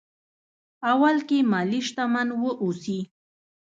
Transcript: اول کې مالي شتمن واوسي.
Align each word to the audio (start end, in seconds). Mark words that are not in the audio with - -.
اول 0.91 1.17
کې 1.27 1.37
مالي 1.51 1.79
شتمن 1.87 2.27
واوسي. 2.41 2.99